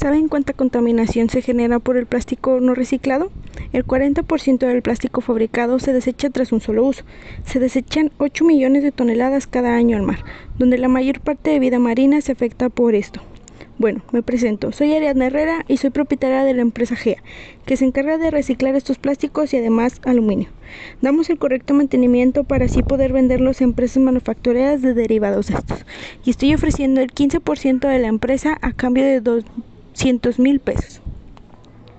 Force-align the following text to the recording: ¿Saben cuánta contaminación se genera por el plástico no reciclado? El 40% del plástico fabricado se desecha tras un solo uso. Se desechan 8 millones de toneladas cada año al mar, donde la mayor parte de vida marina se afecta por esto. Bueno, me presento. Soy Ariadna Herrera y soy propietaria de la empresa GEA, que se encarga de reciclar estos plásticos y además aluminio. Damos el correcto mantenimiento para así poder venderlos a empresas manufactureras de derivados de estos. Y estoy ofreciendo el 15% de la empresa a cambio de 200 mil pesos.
¿Saben 0.00 0.28
cuánta 0.28 0.52
contaminación 0.52 1.30
se 1.30 1.40
genera 1.40 1.78
por 1.78 1.96
el 1.96 2.06
plástico 2.06 2.60
no 2.60 2.74
reciclado? 2.74 3.30
El 3.72 3.86
40% 3.86 4.58
del 4.58 4.82
plástico 4.82 5.22
fabricado 5.22 5.78
se 5.78 5.94
desecha 5.94 6.28
tras 6.28 6.52
un 6.52 6.60
solo 6.60 6.84
uso. 6.84 7.04
Se 7.44 7.58
desechan 7.58 8.12
8 8.18 8.44
millones 8.44 8.82
de 8.82 8.92
toneladas 8.92 9.46
cada 9.46 9.74
año 9.74 9.96
al 9.96 10.02
mar, 10.02 10.22
donde 10.58 10.76
la 10.76 10.88
mayor 10.88 11.20
parte 11.20 11.50
de 11.50 11.60
vida 11.60 11.78
marina 11.78 12.20
se 12.20 12.32
afecta 12.32 12.68
por 12.68 12.94
esto. 12.94 13.22
Bueno, 13.78 14.00
me 14.10 14.22
presento. 14.22 14.72
Soy 14.72 14.94
Ariadna 14.94 15.26
Herrera 15.26 15.64
y 15.68 15.76
soy 15.76 15.90
propietaria 15.90 16.44
de 16.44 16.54
la 16.54 16.62
empresa 16.62 16.96
GEA, 16.96 17.22
que 17.66 17.76
se 17.76 17.84
encarga 17.84 18.16
de 18.16 18.30
reciclar 18.30 18.74
estos 18.74 18.96
plásticos 18.96 19.52
y 19.52 19.58
además 19.58 20.00
aluminio. 20.04 20.48
Damos 21.02 21.28
el 21.28 21.38
correcto 21.38 21.74
mantenimiento 21.74 22.44
para 22.44 22.64
así 22.64 22.82
poder 22.82 23.12
venderlos 23.12 23.60
a 23.60 23.64
empresas 23.64 24.02
manufactureras 24.02 24.80
de 24.80 24.94
derivados 24.94 25.48
de 25.48 25.54
estos. 25.54 25.84
Y 26.24 26.30
estoy 26.30 26.54
ofreciendo 26.54 27.02
el 27.02 27.12
15% 27.12 27.86
de 27.86 27.98
la 27.98 28.08
empresa 28.08 28.56
a 28.62 28.72
cambio 28.72 29.04
de 29.04 29.20
200 29.96 30.38
mil 30.38 30.60
pesos. 30.60 31.00